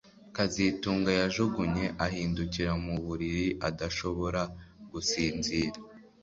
kazitunga 0.35 1.11
yajugunye 1.19 1.85
ahindukira 2.05 2.71
mu 2.83 2.95
buriri 3.05 3.45
adashobora 3.67 4.41
gusinzira 4.91 5.77